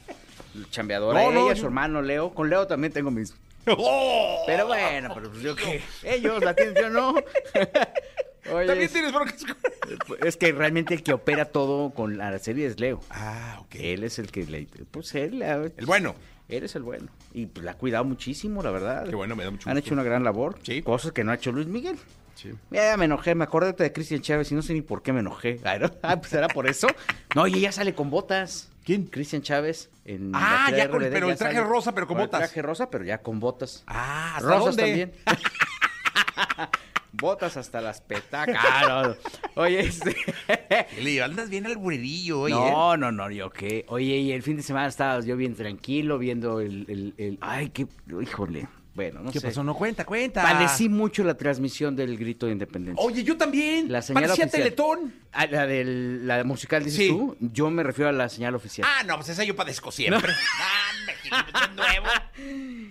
Chambeadora. 0.71 1.21
No, 1.21 1.31
no, 1.31 1.41
Ella, 1.45 1.53
yo- 1.53 1.59
su 1.59 1.65
hermano 1.67 2.01
Leo. 2.01 2.33
Con 2.33 2.49
Leo 2.49 2.65
también 2.65 2.91
tengo 2.91 3.11
mis. 3.11 3.35
¡Oh! 3.67 4.41
Pero 4.47 4.65
bueno, 4.65 5.11
pero 5.13 5.29
pues 5.29 5.43
yo 5.43 5.55
qué. 5.55 5.79
Ellos 6.01 6.43
la 6.43 6.55
tienen, 6.55 6.73
yo 6.75 6.89
no. 6.89 7.13
Oye, 8.53 8.65
También 8.67 8.85
es, 8.87 8.93
tienes 8.93 9.13
broncas 9.13 9.43
con... 9.43 10.17
es 10.27 10.37
que 10.37 10.51
realmente 10.51 10.93
el 10.93 11.03
que 11.03 11.13
opera 11.13 11.45
todo 11.45 11.91
con 11.91 12.19
Araceli 12.21 12.63
es 12.63 12.79
Leo. 12.79 13.01
Ah, 13.09 13.57
ok. 13.61 13.75
Él 13.75 14.03
es 14.03 14.19
el 14.19 14.31
que 14.31 14.43
le. 14.45 14.67
Pues 14.91 15.13
él. 15.15 15.39
la- 15.39 15.55
El 15.77 15.85
bueno. 15.85 16.15
Él 16.49 16.63
es 16.63 16.75
el 16.75 16.83
bueno. 16.83 17.07
Y 17.33 17.47
pues 17.47 17.65
la 17.65 17.71
ha 17.71 17.77
cuidado 17.77 18.05
muchísimo, 18.05 18.63
la 18.63 18.71
verdad. 18.71 19.05
Qué 19.07 19.15
bueno, 19.15 19.35
me 19.35 19.43
da 19.43 19.51
mucho 19.51 19.69
Han 19.69 19.75
gusto. 19.75 19.87
hecho 19.87 19.93
una 19.95 20.03
gran 20.03 20.23
labor. 20.23 20.57
Sí. 20.63 20.81
Cosas 20.81 21.11
que 21.11 21.23
no 21.25 21.31
ha 21.31 21.35
hecho 21.35 21.51
Luis 21.51 21.67
Miguel. 21.67 21.97
Sí. 22.35 22.51
Ya 22.71 22.95
me 22.97 23.05
enojé, 23.05 23.33
me 23.35 23.43
acordé 23.43 23.73
de 23.73 23.91
Cristian 23.91 24.21
Chávez 24.21 24.51
y 24.51 24.55
no 24.55 24.61
sé 24.61 24.73
ni 24.73 24.81
por 24.81 25.01
qué 25.01 25.11
me 25.11 25.19
enojé. 25.21 25.59
Ay, 25.65 25.79
¿no? 25.79 25.91
Ah, 26.03 26.17
pues 26.21 26.31
era 26.33 26.47
por 26.47 26.67
eso. 26.67 26.87
No, 27.35 27.47
y 27.47 27.55
ella 27.55 27.71
sale 27.71 27.93
con 27.95 28.09
botas. 28.09 28.69
¿Quién? 28.85 29.07
Cristian 29.07 29.41
Chávez. 29.41 29.89
En 30.05 30.31
Ah, 30.33 30.69
la 30.71 30.77
ya 30.77 30.89
con- 30.89 31.01
RBD, 31.01 31.11
pero 31.11 31.27
ya 31.27 31.33
el 31.33 31.37
traje 31.39 31.55
sale 31.55 31.67
rosa, 31.67 31.93
pero 31.93 32.07
con 32.07 32.17
el 32.19 32.27
botas. 32.27 32.39
traje 32.39 32.61
rosa, 32.61 32.89
pero 32.89 33.03
ya 33.03 33.17
con 33.17 33.39
botas. 33.41 33.83
Ah, 33.87 34.35
¿hasta 34.37 34.47
Rosas 34.47 34.77
dónde? 34.77 34.83
también. 34.83 35.11
botas 37.17 37.57
hasta 37.57 37.81
las 37.81 38.01
petacas. 38.01 38.55
Ah, 38.59 39.15
no. 39.55 39.61
Oye, 39.61 39.79
este... 39.81 40.15
Le 41.01 41.21
andas 41.21 41.49
bien 41.49 41.65
al 41.65 41.77
burerillo, 41.77 42.41
oye. 42.41 42.53
No, 42.55 42.95
no, 42.97 43.11
no, 43.11 43.29
yo 43.31 43.49
qué. 43.49 43.85
Oye, 43.89 44.17
y 44.17 44.31
el 44.31 44.43
fin 44.43 44.57
de 44.57 44.63
semana 44.63 44.87
estaba 44.87 45.19
yo 45.21 45.35
bien 45.35 45.55
tranquilo 45.55 46.17
viendo 46.17 46.59
el... 46.61 46.85
el, 46.87 47.13
el- 47.17 47.37
Ay, 47.41 47.69
qué... 47.69 47.87
Híjole. 48.21 48.67
Bueno, 48.93 49.19
no 49.21 49.31
¿Qué 49.31 49.39
sé. 49.39 49.45
pasó? 49.49 49.63
No 49.63 49.75
cuenta, 49.75 50.05
cuenta. 50.05 50.41
Padecí 50.41 50.89
mucho 50.89 51.23
la 51.23 51.35
transmisión 51.37 51.95
del 51.95 52.17
grito 52.17 52.47
de 52.47 52.53
independencia. 52.53 53.05
Oye, 53.05 53.23
yo 53.23 53.37
también. 53.37 53.91
La 53.91 54.01
señal 54.01 54.23
Parecía 54.23 54.45
oficial. 54.45 54.63
Teletón. 54.63 55.13
Ah, 55.33 55.45
la 55.45 55.67
del 55.67 56.25
la 56.25 56.43
musical, 56.43 56.83
dices 56.83 56.97
Sí. 57.01 57.09
tú. 57.09 57.37
Yo 57.39 57.69
me 57.69 57.83
refiero 57.83 58.09
a 58.09 58.11
la 58.11 58.27
señal 58.27 58.55
oficial. 58.55 58.87
Ah, 58.91 59.03
no, 59.03 59.15
pues 59.17 59.29
esa 59.29 59.43
yo 59.43 59.55
padezco 59.55 59.91
siempre. 59.91 60.33
Ah, 61.29 61.43
no 61.51 61.59
es 61.61 61.75
nuevo. 61.75 62.05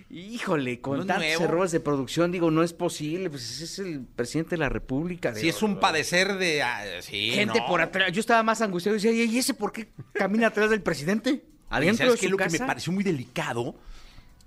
Híjole, 0.09 0.79
con 0.81 0.99
No 0.99 1.05
tantos 1.05 1.25
nuevo. 1.25 1.43
errores 1.43 1.71
de 1.71 1.79
producción, 1.79 2.31
digo, 2.31 2.49
no 2.51 2.63
es 2.63 2.73
posible. 2.73 3.29
Pues 3.29 3.49
ese 3.49 3.63
es 3.65 3.79
el 3.79 4.01
presidente 4.05 4.51
de 4.51 4.57
la 4.57 4.69
República. 4.69 5.33
Sí, 5.33 5.41
digo, 5.43 5.55
es 5.57 5.63
un 5.63 5.79
padecer 5.79 6.37
de... 6.37 6.61
ah, 6.63 6.83
sí, 7.01 7.31
Gente 7.31 7.59
no. 7.59 7.67
por 7.67 7.81
atrás. 7.81 8.11
Yo 8.11 8.19
estaba 8.19 8.43
más 8.43 8.61
angustiado 8.61 8.97
y 8.97 9.01
decía, 9.01 9.23
¿y 9.25 9.37
ese 9.37 9.53
por 9.53 9.71
qué 9.71 9.89
camina 10.13 10.47
atrás 10.47 10.69
del 10.69 10.81
presidente? 10.81 11.43
Adentro 11.69 12.05
¿Sabes 12.05 12.13
de 12.13 12.19
qué? 12.19 12.25
su 12.27 12.31
Lo 12.31 12.37
que 12.37 12.49
me 12.49 12.59
pareció 12.59 12.93
muy 12.93 13.03
delicado, 13.03 13.75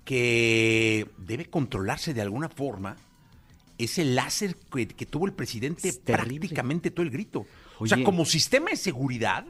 que 0.03 1.07
debe 1.17 1.45
controlarse 1.45 2.13
de 2.13 2.21
alguna 2.21 2.49
forma, 2.49 2.97
es 3.77 3.97
el 3.99 4.15
láser 4.15 4.55
que, 4.73 4.87
que 4.87 5.05
tuvo 5.05 5.25
el 5.25 5.33
presidente 5.33 5.89
Es 5.89 5.97
prácticamente 5.97 6.91
todo 6.91 7.03
el 7.03 7.11
grito. 7.11 7.45
O 7.79 7.87
sea, 7.87 8.03
como 8.03 8.25
sistema 8.25 8.69
de 8.71 8.77
seguridad, 8.77 9.45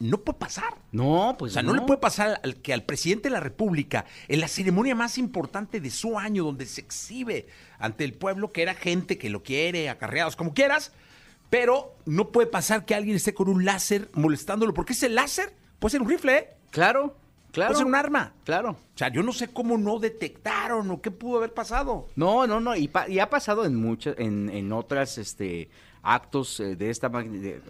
no 0.00 0.18
puede 0.18 0.38
pasar. 0.38 0.74
No, 0.92 1.36
pues 1.38 1.52
O 1.52 1.54
sea, 1.54 1.62
no, 1.62 1.72
le 1.74 1.82
puede 1.82 2.00
pasar 2.00 2.40
al, 2.42 2.56
que 2.56 2.72
al 2.72 2.82
presidente 2.84 3.28
de 3.28 3.34
la 3.34 3.40
República, 3.40 4.06
en 4.28 4.40
la 4.40 4.48
ceremonia 4.48 4.94
más 4.94 5.16
importante 5.18 5.80
de 5.80 5.90
su 5.90 6.18
año, 6.18 6.42
donde 6.44 6.66
se 6.66 6.80
exhibe 6.80 7.46
ante 7.78 8.04
el 8.04 8.14
pueblo, 8.14 8.50
que 8.50 8.62
era 8.62 8.74
gente 8.74 9.18
que 9.18 9.30
lo 9.30 9.42
quiere, 9.42 9.88
acarreados, 9.88 10.34
como 10.36 10.52
quieras, 10.54 10.92
pero 11.50 11.94
no 12.06 12.28
puede 12.30 12.46
pasar 12.48 12.84
que 12.84 12.94
alguien 12.94 13.16
esté 13.16 13.34
con 13.34 13.48
un 13.48 13.64
láser 13.64 14.08
molestándolo, 14.14 14.72
porque 14.74 14.92
ese 14.94 15.08
láser 15.08 15.52
puede 15.78 15.92
ser 15.92 16.02
un 16.02 16.08
rifle, 16.08 16.36
¿eh? 16.36 16.48
Claro, 16.70 17.16
claro. 17.52 17.70
puede 17.72 17.78
ser 17.78 17.86
un 17.86 17.94
arma. 17.94 18.32
Claro. 18.44 18.70
O 18.70 18.98
sea, 18.98 19.08
yo 19.12 19.22
no 19.22 19.32
sé 19.32 19.48
cómo 19.48 19.76
no 19.76 19.98
detectaron 19.98 20.90
o 20.90 21.00
qué 21.02 21.10
pudo 21.10 21.38
haber 21.38 21.52
pasado. 21.52 22.06
No, 22.16 22.46
no, 22.46 22.60
no, 22.60 22.76
y, 22.76 22.88
pa- 22.88 23.08
y 23.08 23.18
ha 23.18 23.28
pasado 23.28 23.64
en 23.64 23.74
muchas, 23.76 24.14
en, 24.18 24.48
en 24.50 24.72
otras, 24.72 25.18
este, 25.18 25.68
actos 26.02 26.60
eh, 26.60 26.76
de 26.76 26.90
esta 26.90 27.08
magnitud, 27.08 27.60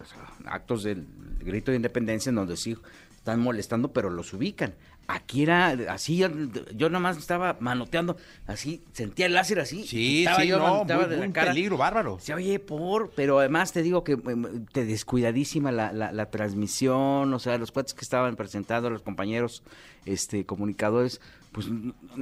actos 0.46 0.82
del 0.82 1.06
grito 1.40 1.70
de 1.70 1.76
independencia 1.76 2.30
en 2.30 2.36
donde 2.36 2.56
sí 2.56 2.76
están 3.16 3.40
molestando, 3.40 3.92
pero 3.92 4.10
los 4.10 4.32
ubican. 4.32 4.74
Aquí 5.08 5.42
era 5.42 5.70
así, 5.88 6.18
yo, 6.18 6.28
yo 6.76 6.88
nada 6.88 7.00
más 7.00 7.16
estaba 7.18 7.56
manoteando, 7.58 8.16
así, 8.46 8.80
sentía 8.92 9.26
el 9.26 9.34
láser 9.34 9.58
así. 9.58 9.84
Sí, 9.84 10.20
estaba 10.20 10.42
sí, 10.42 10.46
yo, 10.46 10.58
no, 10.58 10.84
muy- 10.84 11.04
de 11.06 11.16
la 11.16 11.26
un 11.26 11.32
cara. 11.32 11.50
peligro 11.50 11.76
bárbaro. 11.76 12.18
Se 12.20 12.32
oye 12.32 12.60
por, 12.60 13.10
pero 13.16 13.40
además 13.40 13.72
te 13.72 13.82
digo 13.82 14.04
que 14.04 14.12
em, 14.12 14.66
te 14.66 14.84
descuidadísima 14.84 15.72
la, 15.72 15.92
la, 15.92 16.12
la 16.12 16.30
transmisión, 16.30 17.34
o 17.34 17.38
sea, 17.40 17.58
los 17.58 17.72
cuates 17.72 17.92
que 17.92 18.02
estaban 18.02 18.36
presentando, 18.36 18.88
los 18.88 19.02
compañeros 19.02 19.64
este 20.06 20.46
comunicadores, 20.46 21.20
pues 21.52 21.66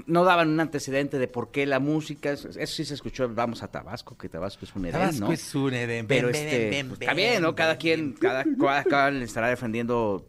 no 0.07 0.25
daban 0.25 0.49
un 0.49 0.61
antecedente 0.61 1.19
de 1.19 1.29
por 1.29 1.51
qué 1.51 1.67
la 1.67 1.81
música, 1.81 2.31
eso 2.31 2.51
sí 2.67 2.85
se 2.85 2.95
escuchó, 2.95 3.29
vamos 3.29 3.63
a 3.63 3.69
Tabasco, 3.69 4.17
que 4.17 4.29
Tabasco 4.29 4.65
es 4.65 4.75
un 4.75 4.87
Edén, 4.87 4.93
Tabasco 4.93 5.27
¿no? 5.27 5.33
es 5.33 5.55
un 5.55 5.75
Edén, 5.75 6.07
Pero 6.07 6.31
este, 6.31 6.71
ven, 6.71 6.89
pues, 6.89 7.01
está 7.01 7.15
bien, 7.15 7.43
¿no? 7.43 7.55
Cada 7.55 7.77
quien, 7.77 8.13
cada, 8.13 8.45
cada, 8.59 8.85
cada 8.85 9.11
le 9.11 9.25
estará 9.25 9.49
defendiendo 9.49 10.27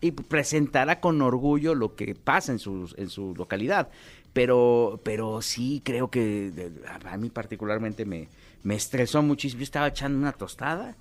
y 0.00 0.12
presentará 0.12 1.00
con 1.00 1.20
orgullo 1.22 1.74
lo 1.74 1.96
que 1.96 2.14
pasa 2.14 2.52
en 2.52 2.58
su, 2.58 2.92
en 2.96 3.08
su 3.08 3.34
localidad. 3.34 3.88
Pero, 4.32 5.00
pero 5.02 5.40
sí 5.40 5.80
creo 5.82 6.10
que 6.10 6.70
a 7.06 7.16
mí 7.16 7.30
particularmente 7.30 8.04
me, 8.04 8.28
me 8.62 8.74
estresó 8.74 9.22
muchísimo. 9.22 9.60
Yo 9.60 9.64
estaba 9.64 9.88
echando 9.88 10.18
una 10.18 10.32
tostada 10.32 10.94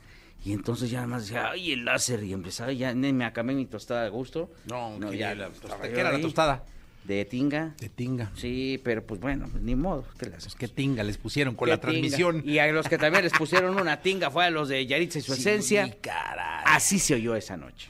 y 0.46 0.54
entonces 0.54 0.90
ya 0.90 1.00
nada 1.00 1.08
más 1.08 1.24
decía, 1.24 1.50
ay, 1.50 1.74
el 1.74 1.84
láser, 1.84 2.24
y 2.24 2.32
empezaba, 2.32 2.72
ya 2.72 2.94
me 2.94 3.26
acabé 3.26 3.54
mi 3.54 3.66
tostada 3.66 4.04
de 4.04 4.10
gusto. 4.10 4.50
No, 4.68 4.98
que 5.10 5.18
ya 5.18 5.36
la 5.36 5.50
tostada. 5.50 5.82
¿Qué 5.82 6.00
era 6.00 6.14
la 6.14 6.22
tostada? 6.22 6.64
De 7.06 7.24
tinga. 7.26 7.76
De 7.80 7.88
tinga. 7.90 8.32
Sí, 8.36 8.82
pero 8.84 9.06
pues 9.06 9.22
bueno, 9.22 9.48
pues, 9.52 9.62
ni 9.64 9.76
modo. 9.76 10.06
¿qué 10.18 10.26
le 10.28 10.36
haces? 10.38 10.56
Qué 10.56 10.68
tinga 10.68 11.04
les 11.04 11.18
pusieron 11.18 11.54
con 11.56 11.70
la 11.70 11.76
tinga. 11.78 11.92
transmisión. 11.92 12.42
Y 12.46 12.58
a 12.60 12.68
los 12.72 12.88
que 12.88 12.98
también 12.98 13.24
les 13.24 13.34
pusieron 13.34 13.80
una 13.80 14.02
tinga 14.02 14.32
fue 14.32 14.46
a 14.46 14.50
los 14.50 14.70
de 14.70 14.86
Yaritza 14.86 15.20
y 15.20 15.22
su 15.22 15.34
Sí, 15.36 15.42
esencia. 15.42 15.96
caray. 16.02 16.64
Así 16.66 16.98
se 17.00 17.14
oyó 17.16 17.36
esa 17.36 17.58
noche. 17.58 17.90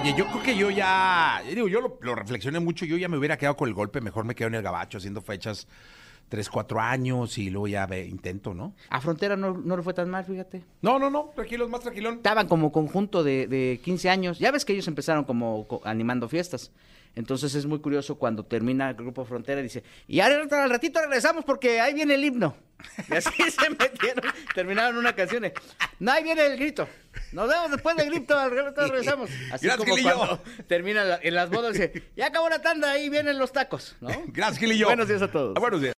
Oye, 0.00 0.14
yo 0.16 0.28
creo 0.28 0.42
que 0.44 0.56
yo 0.56 0.70
ya, 0.70 1.42
digo, 1.44 1.66
yo 1.66 1.80
lo, 1.80 1.98
lo 2.02 2.14
reflexioné 2.14 2.60
mucho, 2.60 2.84
yo 2.84 2.96
ya 2.96 3.08
me 3.08 3.18
hubiera 3.18 3.36
quedado 3.36 3.56
con 3.56 3.68
el 3.68 3.74
golpe, 3.74 4.00
mejor 4.00 4.24
me 4.24 4.36
quedo 4.36 4.46
en 4.46 4.54
el 4.54 4.62
gabacho 4.62 4.98
haciendo 4.98 5.20
fechas 5.20 5.66
tres, 6.28 6.48
cuatro 6.50 6.80
años 6.80 7.38
y 7.38 7.50
luego 7.50 7.68
ya 7.68 7.86
ve, 7.86 8.06
intento, 8.06 8.54
¿no? 8.54 8.74
A 8.90 9.00
Frontera 9.00 9.36
no, 9.36 9.52
no 9.56 9.76
le 9.76 9.82
fue 9.82 9.94
tan 9.94 10.08
mal, 10.10 10.24
fíjate. 10.24 10.62
No, 10.82 10.98
no, 10.98 11.10
no, 11.10 11.30
tranquilos, 11.34 11.68
más 11.70 11.80
tranquilón. 11.80 12.16
Estaban 12.16 12.46
como 12.48 12.70
conjunto 12.72 13.22
de, 13.24 13.46
de 13.46 13.80
15 13.82 14.10
años. 14.10 14.38
Ya 14.38 14.50
ves 14.50 14.64
que 14.64 14.72
ellos 14.72 14.88
empezaron 14.88 15.24
como 15.24 15.66
co- 15.66 15.80
animando 15.84 16.28
fiestas. 16.28 16.70
Entonces 17.14 17.54
es 17.56 17.66
muy 17.66 17.80
curioso 17.80 18.16
cuando 18.16 18.44
termina 18.44 18.90
el 18.90 18.94
grupo 18.94 19.24
Frontera 19.24 19.58
y 19.60 19.64
dice, 19.64 19.82
y 20.06 20.20
ahora 20.20 20.42
al 20.62 20.70
ratito 20.70 21.00
regresamos 21.00 21.44
porque 21.44 21.80
ahí 21.80 21.92
viene 21.94 22.14
el 22.14 22.24
himno. 22.24 22.54
Y 23.10 23.14
así 23.14 23.30
se 23.50 23.70
metieron, 23.70 24.22
terminaron 24.54 24.98
una 24.98 25.14
canción. 25.14 25.50
No, 25.98 26.12
ahí 26.12 26.22
viene 26.22 26.46
el 26.46 26.56
grito. 26.58 26.86
Nos 27.32 27.48
vemos 27.48 27.72
después 27.72 27.96
del 27.96 28.10
grito, 28.10 28.38
al 28.38 28.52
rato 28.54 28.82
regresamos. 28.86 29.30
Así 29.50 29.66
Gracias, 29.66 29.76
como 29.78 29.96
Gilillo. 29.96 30.16
cuando 30.16 30.40
termina 30.68 31.02
la- 31.02 31.18
en 31.20 31.34
las 31.34 31.50
bodas, 31.50 31.72
dice, 31.72 32.04
ya 32.14 32.26
acabó 32.26 32.48
la 32.50 32.60
tanda, 32.62 32.92
ahí 32.92 33.08
vienen 33.08 33.36
los 33.38 33.50
tacos, 33.52 33.96
¿no? 34.00 34.10
Gracias, 34.28 34.58
Gilillo. 34.58 34.86
Buenos 34.86 35.08
días 35.08 35.22
a 35.22 35.28
todos. 35.32 35.54
Ah, 35.56 35.60
buenos 35.60 35.80
días. 35.80 35.94